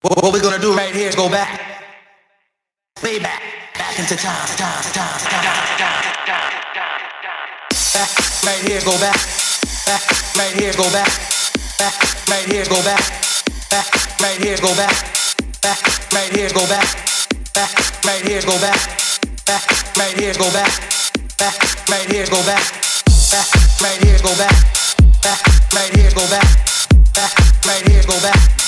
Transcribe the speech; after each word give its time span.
What, 0.00 0.32
we're 0.32 0.40
gonna 0.40 0.60
do 0.60 0.72
right 0.76 0.94
here 0.94 1.08
is 1.08 1.16
go 1.16 1.28
back, 1.28 1.58
way 3.02 3.18
back, 3.18 3.42
back 3.74 3.98
into 3.98 4.14
time, 4.14 4.46
time, 4.54 4.78
time, 4.94 5.18
time, 5.26 5.42
time, 5.42 6.14
time, 6.22 6.62
time. 6.78 6.94
Back, 7.90 8.10
right 8.46 8.62
here, 8.62 8.78
go 8.86 8.94
back, 9.02 9.18
back, 9.90 10.06
right 10.38 10.54
here, 10.54 10.70
go 10.78 10.86
back, 10.94 11.10
back, 11.82 11.98
right 12.30 12.46
here, 12.46 12.64
go 12.70 12.78
back, 12.86 13.02
back, 13.74 13.90
right 14.22 14.38
here, 14.38 14.56
go 14.62 14.70
back, 14.78 14.94
back, 15.66 15.82
right 16.14 16.30
here, 16.30 16.50
go 16.54 16.62
back, 16.70 16.86
back, 17.58 17.74
right 18.06 18.22
here, 18.22 18.42
go 18.46 18.54
back, 18.62 18.78
back, 19.50 19.66
right 19.98 20.14
here, 20.14 20.32
go 20.38 20.46
back, 20.54 20.70
back, 21.42 21.58
right 21.90 22.06
here, 22.06 22.26
go 22.30 22.38
back, 22.46 22.62
back, 23.34 23.50
right 23.82 23.98
here, 23.98 24.18
go 24.22 24.30
back, 24.38 24.54
back, 25.26 25.42
right 25.74 25.90
here, 25.90 26.10
go 26.14 26.22
back, 26.30 26.46
back, 27.18 27.34
right 27.66 27.82
here, 27.90 28.02
go 28.06 28.22
back, 28.22 28.67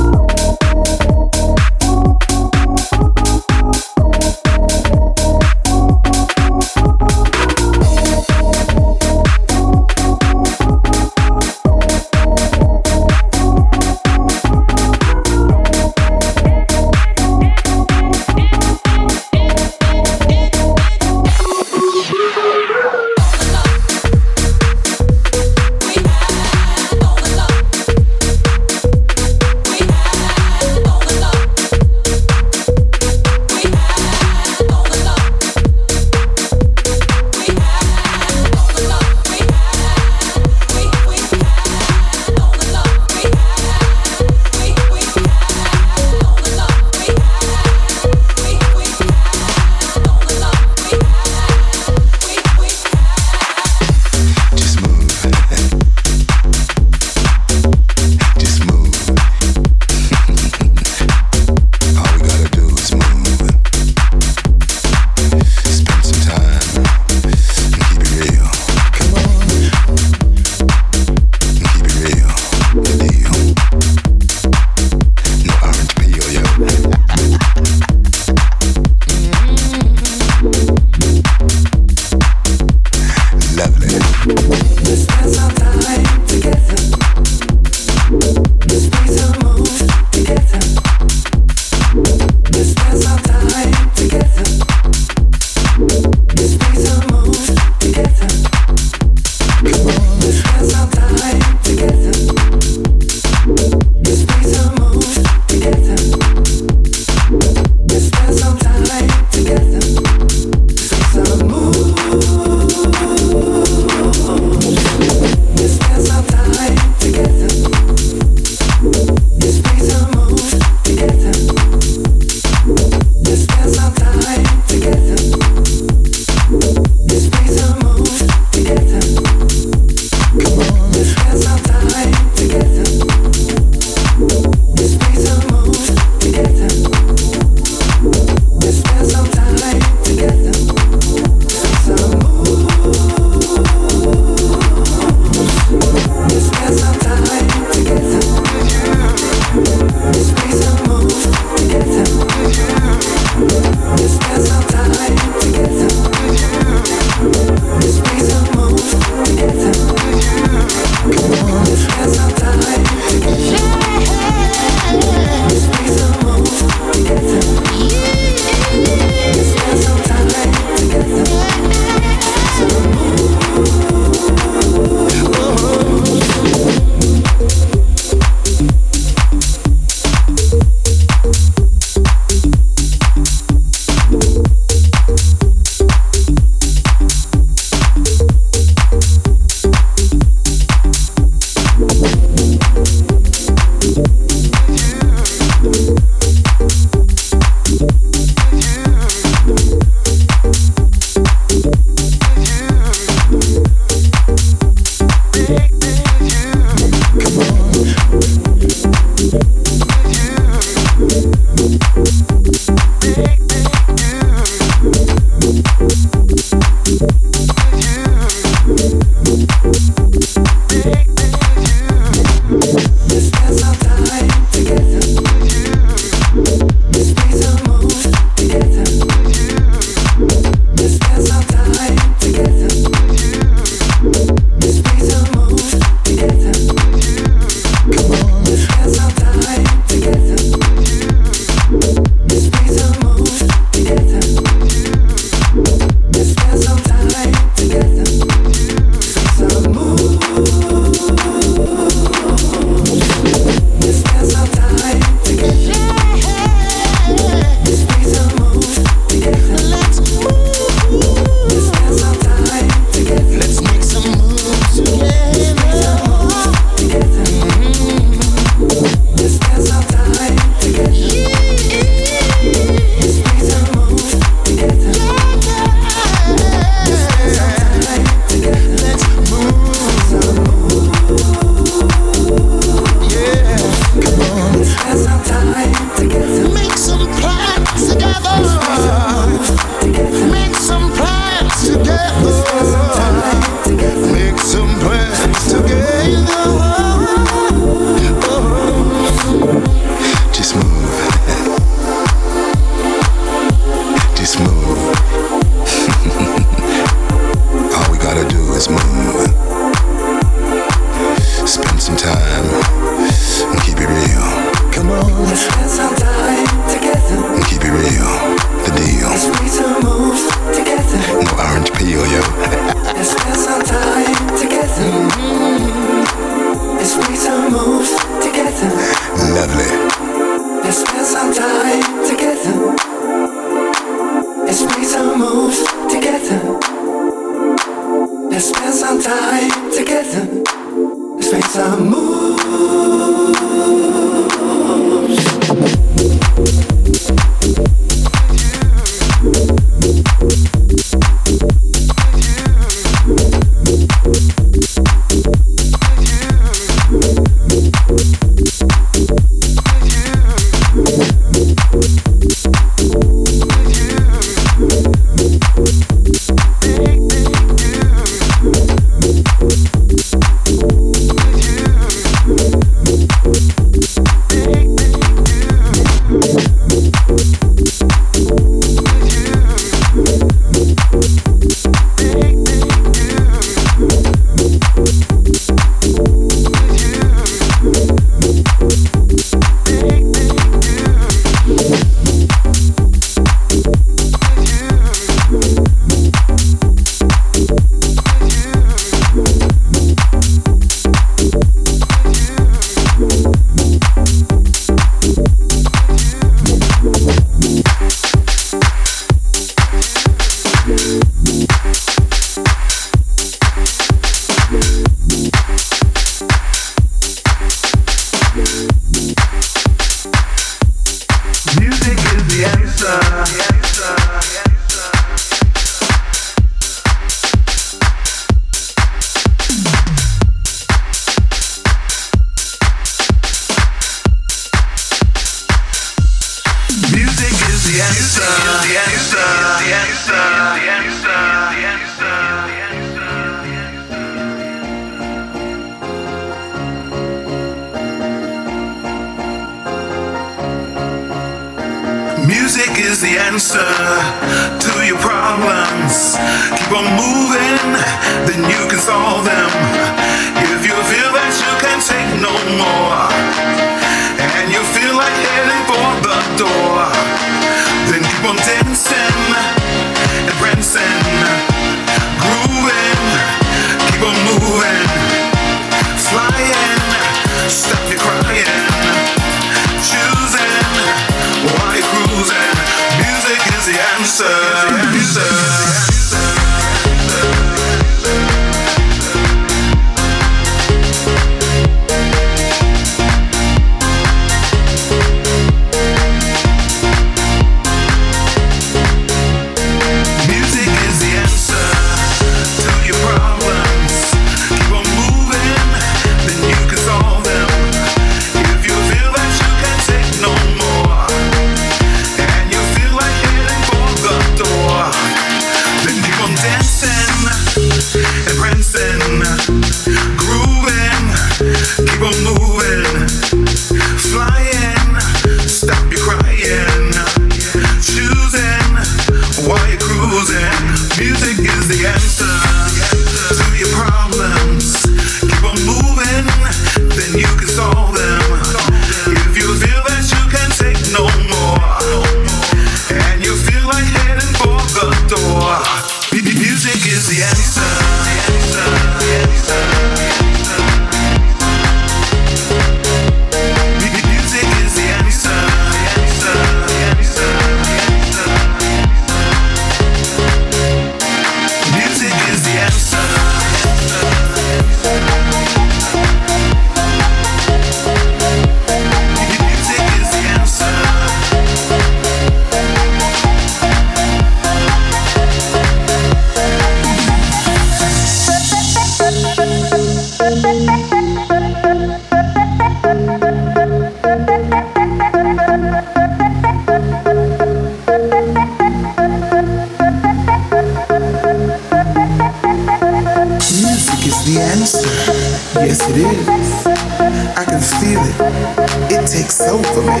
for 599.72 599.82
me. 599.82 600.00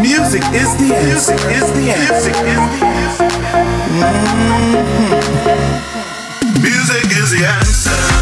Music 0.00 0.42
is 0.52 0.76
the 0.76 0.94
answer. 0.94 1.34
Music 1.34 1.40
is 1.50 1.72
the 1.72 1.90
answer. 1.90 2.32
Mm-hmm. 3.90 4.60
Music 6.62 7.04
is 7.16 7.30
the 7.30 7.44
answer. 7.46 8.19